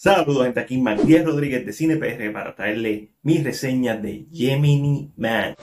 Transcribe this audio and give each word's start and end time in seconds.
Saludos 0.00 0.44
gente, 0.44 0.60
aquí 0.60 0.78
Matías 0.78 1.24
Rodríguez 1.24 1.66
de 1.66 1.72
CinePR 1.72 2.32
para 2.32 2.54
traerle 2.54 3.10
mis 3.22 3.42
reseñas 3.42 4.00
de 4.00 4.28
Gemini 4.32 5.10
Man. 5.16 5.56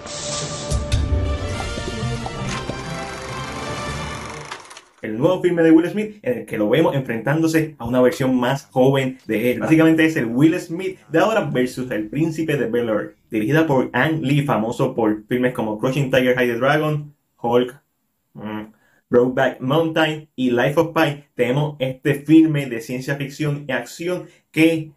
el 5.01 5.17
nuevo 5.17 5.41
filme 5.41 5.63
de 5.63 5.71
Will 5.71 5.89
Smith 5.89 6.17
en 6.21 6.39
el 6.39 6.45
que 6.45 6.57
lo 6.57 6.67
vemos 6.67 6.95
enfrentándose 6.95 7.75
a 7.77 7.85
una 7.85 8.01
versión 8.01 8.37
más 8.37 8.65
joven 8.65 9.19
de 9.25 9.53
él. 9.53 9.59
Básicamente 9.61 10.03
es 10.03 10.17
el 10.17 10.25
Will 10.25 10.59
Smith 10.59 10.99
de 11.07 11.19
ahora 11.19 11.41
versus 11.41 11.89
el 11.91 12.09
príncipe 12.09 12.57
de 12.57 12.67
Bel 12.67 12.89
Air, 12.89 13.15
dirigida 13.31 13.65
por 13.65 13.89
Ang 13.93 14.21
Lee, 14.21 14.41
famoso 14.41 14.93
por 14.95 15.23
filmes 15.27 15.53
como 15.53 15.79
Crouching 15.79 16.11
Tiger, 16.11 16.35
High 16.35 16.47
the 16.47 16.55
Dragon, 16.55 17.15
Hulk, 17.37 17.79
mm, 18.33 18.74
Brokeback 19.15 19.61
Mountain 19.61 20.27
y 20.35 20.51
Life 20.51 20.77
of 20.77 20.93
Pi, 20.93 21.23
tenemos 21.35 21.77
este 21.79 22.15
filme 22.15 22.65
de 22.65 22.81
ciencia 22.81 23.15
ficción 23.15 23.63
y 23.65 23.71
acción 23.71 24.27
que 24.51 24.91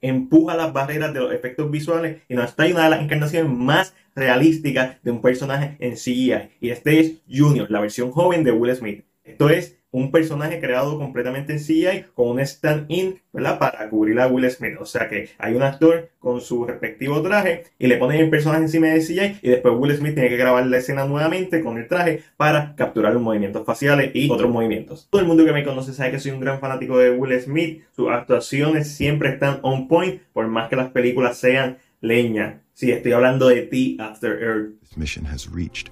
empuja 0.00 0.56
las 0.56 0.72
barreras 0.72 1.12
de 1.12 1.18
los 1.18 1.32
efectos 1.32 1.68
visuales 1.72 2.22
y 2.28 2.34
nos 2.34 2.54
trae 2.54 2.72
una 2.72 2.84
de 2.84 2.90
las 2.90 3.02
encarnaciones 3.02 3.52
más 3.52 3.96
realísticas 4.14 5.02
de 5.02 5.10
un 5.10 5.20
personaje 5.20 5.76
en 5.80 5.94
CGI. 5.94 6.50
Y 6.60 6.70
este 6.70 7.00
es 7.00 7.22
Junior, 7.28 7.68
la 7.68 7.80
versión 7.80 8.12
joven 8.12 8.44
de 8.44 8.52
Will 8.52 8.76
Smith. 8.76 9.04
Esto 9.24 9.50
es 9.50 9.76
un 9.94 10.10
personaje 10.10 10.58
creado 10.58 10.98
completamente 10.98 11.52
en 11.52 11.60
CGI 11.60 12.06
con 12.14 12.30
un 12.30 12.40
stand-in, 12.40 13.20
¿verdad? 13.32 13.60
Para 13.60 13.88
cubrir 13.88 14.18
a 14.18 14.26
Will 14.26 14.50
Smith. 14.50 14.74
O 14.80 14.86
sea 14.86 15.08
que 15.08 15.30
hay 15.38 15.54
un 15.54 15.62
actor 15.62 16.10
con 16.18 16.40
su 16.40 16.64
respectivo 16.64 17.22
traje 17.22 17.66
y 17.78 17.86
le 17.86 17.96
ponen 17.96 18.20
el 18.20 18.28
personaje 18.28 18.62
encima 18.62 18.88
de 18.88 18.98
CGI 18.98 19.38
y 19.40 19.50
después 19.50 19.72
Will 19.78 19.96
Smith 19.96 20.14
tiene 20.14 20.28
que 20.30 20.36
grabar 20.36 20.66
la 20.66 20.78
escena 20.78 21.04
nuevamente 21.04 21.62
con 21.62 21.78
el 21.78 21.86
traje 21.86 22.24
para 22.36 22.74
capturar 22.74 23.12
los 23.12 23.22
movimientos 23.22 23.64
faciales 23.64 24.10
y 24.14 24.28
otros 24.32 24.50
movimientos. 24.50 25.06
Todo 25.10 25.22
el 25.22 25.28
mundo 25.28 25.44
que 25.44 25.52
me 25.52 25.62
conoce 25.62 25.92
sabe 25.92 26.10
que 26.10 26.18
soy 26.18 26.32
un 26.32 26.40
gran 26.40 26.58
fanático 26.58 26.98
de 26.98 27.12
Will 27.12 27.40
Smith. 27.40 27.84
Sus 27.94 28.10
actuaciones 28.10 28.90
siempre 28.90 29.28
están 29.28 29.60
on 29.62 29.86
point, 29.86 30.20
por 30.32 30.48
más 30.48 30.68
que 30.68 30.74
las 30.74 30.90
películas 30.90 31.38
sean 31.38 31.78
leña. 32.00 32.62
Sí, 32.72 32.90
estoy 32.90 33.12
hablando 33.12 33.46
de 33.46 33.62
T 33.62 33.96
After 34.00 34.42
Earth. 34.42 34.80
This 34.80 34.96
mission 34.96 35.24
has 35.24 35.48
reached 35.48 35.90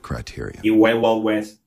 criteria. 0.00 0.60
Y 0.62 0.70
Wild 0.70 1.02
Wild 1.02 1.22
West. 1.22 1.65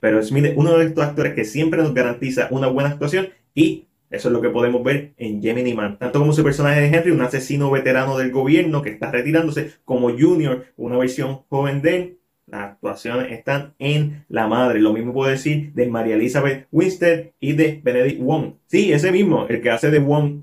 Pero 0.00 0.20
Smith 0.22 0.46
es 0.46 0.56
uno 0.56 0.76
de 0.76 0.86
estos 0.86 1.04
actores 1.04 1.34
que 1.34 1.44
siempre 1.44 1.80
nos 1.80 1.94
garantiza 1.94 2.48
una 2.50 2.66
buena 2.66 2.90
actuación 2.90 3.28
y 3.54 3.86
eso 4.10 4.28
es 4.28 4.32
lo 4.32 4.40
que 4.40 4.50
podemos 4.50 4.82
ver 4.82 5.14
en 5.16 5.40
Gemini 5.40 5.74
Man. 5.74 5.98
Tanto 5.98 6.18
como 6.18 6.32
su 6.32 6.42
personaje 6.42 6.80
de 6.80 6.88
Henry, 6.88 7.12
un 7.12 7.20
asesino 7.20 7.70
veterano 7.70 8.18
del 8.18 8.32
gobierno 8.32 8.82
que 8.82 8.90
está 8.90 9.10
retirándose, 9.10 9.74
como 9.84 10.10
Junior, 10.10 10.66
una 10.76 10.98
versión 10.98 11.42
joven 11.48 11.82
de 11.82 11.96
él. 11.96 12.18
Las 12.46 12.72
actuaciones 12.72 13.32
están 13.32 13.74
en 13.78 14.24
la 14.28 14.46
madre. 14.46 14.80
Lo 14.80 14.92
mismo 14.92 15.12
puedo 15.12 15.30
decir 15.30 15.72
de 15.72 15.86
María 15.86 16.14
Elizabeth 16.14 16.68
Winstead 16.70 17.26
y 17.40 17.52
de 17.52 17.80
Benedict 17.82 18.20
Wong. 18.20 18.54
Sí, 18.66 18.92
ese 18.92 19.10
mismo, 19.10 19.46
el 19.48 19.60
que 19.60 19.70
hace 19.70 19.90
de 19.90 19.98
Wong 19.98 20.42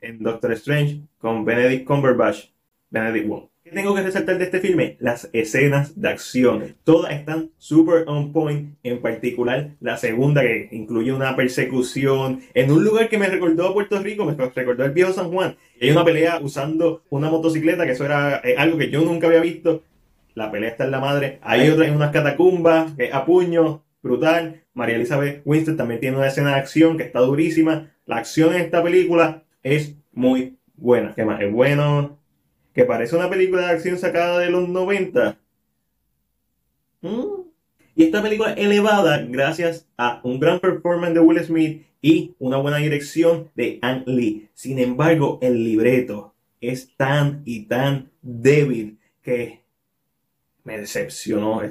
en 0.00 0.22
Doctor 0.22 0.52
Strange 0.52 1.00
con 1.18 1.44
Benedict 1.44 1.86
Cumberbatch. 1.86 2.50
Benedict 2.90 3.28
Wong. 3.28 3.50
¿Qué 3.70 3.76
tengo 3.76 3.94
que 3.94 4.02
resaltar 4.02 4.36
de 4.36 4.46
este 4.46 4.58
filme? 4.58 4.96
Las 4.98 5.30
escenas 5.32 6.00
de 6.00 6.08
acción. 6.08 6.74
Todas 6.82 7.12
están 7.12 7.52
super 7.56 8.02
on 8.08 8.32
point. 8.32 8.74
En 8.82 9.00
particular, 9.00 9.76
la 9.78 9.96
segunda 9.96 10.40
que 10.40 10.68
incluye 10.72 11.12
una 11.12 11.36
persecución 11.36 12.40
en 12.52 12.72
un 12.72 12.82
lugar 12.82 13.08
que 13.08 13.16
me 13.16 13.28
recordó 13.28 13.68
a 13.68 13.72
Puerto 13.72 14.00
Rico, 14.00 14.24
me 14.24 14.34
recordó 14.34 14.84
el 14.84 14.90
viejo 14.90 15.12
San 15.12 15.30
Juan. 15.30 15.56
Hay 15.80 15.88
una 15.92 16.04
pelea 16.04 16.40
usando 16.42 17.04
una 17.10 17.30
motocicleta, 17.30 17.86
que 17.86 17.92
eso 17.92 18.04
era 18.04 18.40
eh, 18.42 18.56
algo 18.58 18.76
que 18.76 18.90
yo 18.90 19.02
nunca 19.02 19.28
había 19.28 19.40
visto. 19.40 19.84
La 20.34 20.50
pelea 20.50 20.70
está 20.70 20.86
en 20.86 20.90
la 20.90 20.98
madre. 20.98 21.38
Hay 21.40 21.68
otra 21.68 21.86
en 21.86 21.94
unas 21.94 22.10
catacumbas, 22.10 22.94
que 22.94 23.12
a 23.12 23.24
puño, 23.24 23.84
brutal. 24.02 24.64
María 24.74 24.96
Elizabeth 24.96 25.42
Winston 25.44 25.76
también 25.76 26.00
tiene 26.00 26.16
una 26.16 26.26
escena 26.26 26.54
de 26.54 26.60
acción 26.60 26.96
que 26.96 27.04
está 27.04 27.20
durísima. 27.20 27.92
La 28.04 28.16
acción 28.16 28.52
en 28.52 28.62
esta 28.62 28.82
película 28.82 29.44
es 29.62 29.94
muy 30.12 30.56
buena. 30.74 31.14
¿Qué 31.14 31.24
más? 31.24 31.40
Es 31.40 31.52
bueno 31.52 32.19
que 32.74 32.84
parece 32.84 33.16
una 33.16 33.30
película 33.30 33.62
de 33.62 33.72
acción 33.72 33.98
sacada 33.98 34.38
de 34.38 34.50
los 34.50 34.68
90. 34.68 35.38
¿Mm? 37.02 37.24
Y 37.94 38.04
esta 38.04 38.22
película 38.22 38.52
elevada 38.52 39.24
gracias 39.28 39.88
a 39.96 40.20
un 40.22 40.38
gran 40.40 40.60
performance 40.60 41.14
de 41.14 41.20
Will 41.20 41.44
Smith 41.44 41.82
y 42.00 42.34
una 42.38 42.56
buena 42.56 42.78
dirección 42.78 43.50
de 43.54 43.78
Ang 43.82 44.04
Lee. 44.06 44.48
Sin 44.54 44.78
embargo, 44.78 45.38
el 45.42 45.64
libreto 45.64 46.34
es 46.60 46.94
tan 46.96 47.42
y 47.44 47.66
tan 47.66 48.10
débil 48.22 48.98
que 49.22 49.60
me 50.70 50.78
decepcionó. 50.78 51.62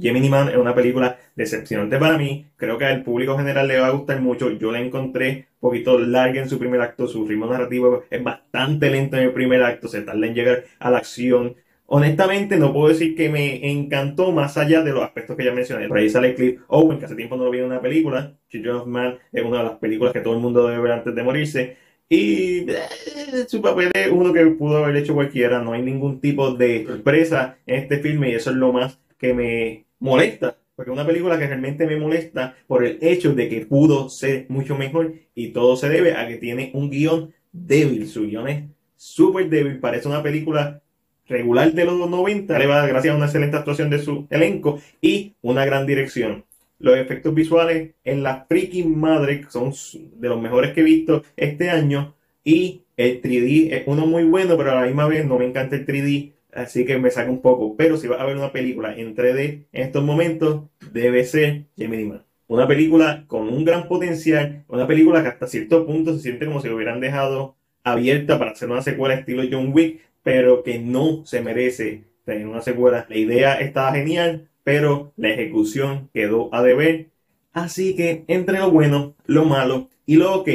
Gemini 0.00 0.28
Man 0.28 0.48
es 0.48 0.56
una 0.56 0.74
película 0.74 1.18
decepcionante 1.34 1.98
para 1.98 2.16
mí. 2.16 2.46
Creo 2.56 2.78
que 2.78 2.86
al 2.86 3.02
público 3.02 3.36
general 3.36 3.68
le 3.68 3.78
va 3.78 3.88
a 3.88 3.90
gustar 3.90 4.20
mucho. 4.20 4.50
Yo 4.50 4.72
la 4.72 4.80
encontré 4.80 5.48
un 5.60 5.68
poquito 5.68 5.98
larga 5.98 6.40
en 6.40 6.48
su 6.48 6.58
primer 6.58 6.80
acto. 6.80 7.06
Su 7.06 7.26
ritmo 7.26 7.46
narrativo 7.46 8.04
es 8.10 8.22
bastante 8.22 8.90
lento 8.90 9.16
en 9.16 9.24
el 9.24 9.32
primer 9.32 9.62
acto. 9.62 9.88
Se 9.88 10.00
tarda 10.00 10.26
en 10.26 10.34
llegar 10.34 10.64
a 10.78 10.90
la 10.90 10.98
acción. 10.98 11.56
Honestamente, 11.88 12.56
no 12.56 12.72
puedo 12.72 12.88
decir 12.88 13.14
que 13.14 13.28
me 13.28 13.70
encantó 13.70 14.32
más 14.32 14.56
allá 14.56 14.82
de 14.82 14.92
los 14.92 15.04
aspectos 15.04 15.36
que 15.36 15.44
ya 15.44 15.52
mencioné. 15.52 15.86
Por 15.86 15.98
ahí 15.98 16.08
sale 16.08 16.34
Cliff 16.34 16.60
Owen, 16.68 16.98
que 16.98 17.04
hace 17.04 17.14
tiempo 17.14 17.36
no 17.36 17.44
lo 17.44 17.50
vi 17.50 17.58
en 17.58 17.66
una 17.66 17.80
película. 17.80 18.34
Children 18.48 18.76
of 18.76 18.86
Man 18.86 19.18
es 19.30 19.44
una 19.44 19.58
de 19.58 19.64
las 19.64 19.78
películas 19.78 20.12
que 20.12 20.20
todo 20.20 20.34
el 20.34 20.40
mundo 20.40 20.66
debe 20.66 20.82
ver 20.82 20.92
antes 20.92 21.14
de 21.14 21.22
morirse. 21.22 21.76
Y 22.08 22.70
eh, 22.70 23.46
su 23.48 23.60
papel 23.60 23.90
es 23.94 24.10
uno 24.10 24.32
que 24.32 24.46
pudo 24.46 24.84
haber 24.84 24.96
hecho 24.96 25.14
cualquiera. 25.14 25.60
No 25.60 25.72
hay 25.72 25.82
ningún 25.82 26.20
tipo 26.20 26.52
de 26.52 26.84
sorpresa 26.86 27.58
en 27.66 27.82
este 27.82 27.98
filme 27.98 28.30
y 28.30 28.34
eso 28.34 28.50
es 28.50 28.56
lo 28.56 28.72
más 28.72 28.98
que 29.18 29.34
me 29.34 29.86
molesta. 29.98 30.56
Porque 30.76 30.90
es 30.90 30.94
una 30.94 31.06
película 31.06 31.38
que 31.38 31.46
realmente 31.46 31.86
me 31.86 31.96
molesta 31.96 32.54
por 32.66 32.84
el 32.84 32.98
hecho 33.00 33.34
de 33.34 33.48
que 33.48 33.66
pudo 33.66 34.08
ser 34.08 34.46
mucho 34.48 34.76
mejor 34.76 35.14
y 35.34 35.48
todo 35.48 35.76
se 35.76 35.88
debe 35.88 36.14
a 36.14 36.28
que 36.28 36.36
tiene 36.36 36.70
un 36.74 36.90
guion 36.90 37.32
débil. 37.50 38.06
Su 38.06 38.26
guion 38.26 38.48
es 38.48 38.64
súper 38.94 39.48
débil. 39.48 39.80
Parece 39.80 40.06
una 40.06 40.22
película 40.22 40.82
regular 41.26 41.72
de 41.72 41.84
los 41.84 42.08
90. 42.08 42.58
Gracias 42.58 43.14
a 43.14 43.16
una 43.16 43.26
excelente 43.26 43.56
actuación 43.56 43.90
de 43.90 43.98
su 43.98 44.26
elenco 44.30 44.78
y 45.00 45.34
una 45.42 45.64
gran 45.64 45.86
dirección. 45.86 46.44
Los 46.78 46.98
efectos 46.98 47.34
visuales 47.34 47.94
en 48.04 48.22
la 48.22 48.44
freaking 48.48 48.98
madre 48.98 49.44
son 49.48 49.72
de 49.92 50.28
los 50.28 50.40
mejores 50.40 50.72
que 50.72 50.80
he 50.80 50.84
visto 50.84 51.22
este 51.36 51.70
año. 51.70 52.14
Y 52.44 52.82
el 52.96 53.22
3D 53.22 53.72
es 53.72 53.82
uno 53.86 54.06
muy 54.06 54.24
bueno, 54.24 54.56
pero 54.56 54.72
a 54.72 54.76
la 54.76 54.86
misma 54.86 55.08
vez 55.08 55.26
no 55.26 55.38
me 55.38 55.46
encanta 55.46 55.76
el 55.76 55.86
3D. 55.86 56.32
Así 56.52 56.86
que 56.86 56.98
me 56.98 57.10
saca 57.10 57.30
un 57.30 57.40
poco. 57.40 57.76
Pero 57.76 57.96
si 57.96 58.08
vas 58.08 58.20
a 58.20 58.24
ver 58.24 58.36
una 58.36 58.52
película 58.52 58.96
en 58.96 59.14
3D 59.14 59.66
en 59.72 59.82
estos 59.82 60.04
momentos, 60.04 60.64
debe 60.92 61.24
ser 61.24 61.64
Gemini 61.76 62.04
Man. 62.04 62.24
Una 62.46 62.68
película 62.68 63.24
con 63.26 63.48
un 63.48 63.64
gran 63.64 63.88
potencial. 63.88 64.64
Una 64.68 64.86
película 64.86 65.22
que 65.22 65.28
hasta 65.28 65.46
cierto 65.46 65.86
punto 65.86 66.14
se 66.14 66.20
siente 66.20 66.46
como 66.46 66.60
si 66.60 66.68
lo 66.68 66.76
hubieran 66.76 67.00
dejado 67.00 67.56
abierta 67.84 68.38
para 68.38 68.52
hacer 68.52 68.70
una 68.70 68.82
secuela 68.82 69.14
estilo 69.14 69.42
John 69.50 69.72
Wick. 69.72 70.00
Pero 70.22 70.62
que 70.62 70.78
no 70.78 71.24
se 71.24 71.40
merece 71.40 72.04
tener 72.24 72.46
una 72.46 72.62
secuela. 72.62 73.06
La 73.08 73.16
idea 73.16 73.54
estaba 73.54 73.92
genial 73.92 74.48
pero 74.66 75.12
la 75.16 75.30
ejecución 75.30 76.10
quedó 76.12 76.52
a 76.52 76.60
deber. 76.60 77.10
Así 77.52 77.94
que 77.94 78.24
entre 78.26 78.58
lo 78.58 78.72
bueno, 78.72 79.14
lo 79.24 79.44
malo 79.44 79.90
y 80.06 80.16
lo 80.16 80.40
ok, 80.40 80.48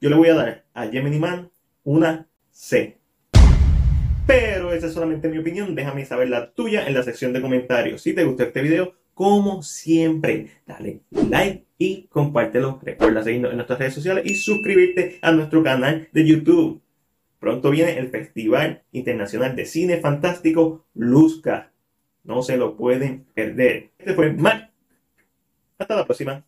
yo 0.00 0.10
le 0.10 0.16
voy 0.16 0.30
a 0.30 0.34
dar 0.34 0.64
a 0.74 0.88
Gemini 0.88 1.20
Man 1.20 1.48
una 1.84 2.26
C. 2.50 2.98
Pero 4.26 4.72
esa 4.72 4.88
es 4.88 4.92
solamente 4.92 5.28
mi 5.28 5.38
opinión, 5.38 5.76
déjame 5.76 6.04
saber 6.04 6.28
la 6.28 6.52
tuya 6.52 6.88
en 6.88 6.94
la 6.94 7.04
sección 7.04 7.32
de 7.32 7.40
comentarios. 7.40 8.02
Si 8.02 8.12
te 8.14 8.24
gustó 8.24 8.42
este 8.42 8.62
video, 8.62 8.94
como 9.14 9.62
siempre, 9.62 10.48
dale 10.66 11.02
like 11.12 11.64
y 11.78 12.08
compártelo. 12.08 12.80
Recuerda 12.82 13.22
seguirnos 13.22 13.52
en 13.52 13.58
nuestras 13.58 13.78
redes 13.78 13.94
sociales 13.94 14.24
y 14.26 14.34
suscribirte 14.34 15.20
a 15.22 15.30
nuestro 15.30 15.62
canal 15.62 16.08
de 16.12 16.26
YouTube. 16.26 16.82
Pronto 17.38 17.70
viene 17.70 17.96
el 17.96 18.08
Festival 18.08 18.82
Internacional 18.90 19.54
de 19.54 19.66
Cine 19.66 19.98
Fantástico 19.98 20.84
Luzca. 20.94 21.71
No 22.24 22.42
se 22.42 22.56
lo 22.56 22.76
pueden 22.76 23.26
perder. 23.34 23.90
Este 23.98 24.14
fue 24.14 24.32
Mac. 24.32 24.70
Hasta 25.78 25.96
la 25.96 26.04
próxima. 26.04 26.44